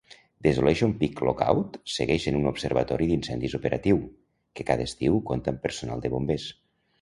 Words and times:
Desolation 0.45 0.93
Peak 1.01 1.19
Lookout 1.27 1.77
segueix 1.95 2.23
sent 2.27 2.37
un 2.39 2.47
observatori 2.53 3.09
d'incendis 3.11 3.55
operatiu, 3.59 4.01
que 4.59 4.67
cada 4.71 4.89
estiu 4.93 5.21
compta 5.31 5.55
amb 5.55 5.63
personal 5.69 6.05
de 6.07 6.13
bombers. 6.17 6.49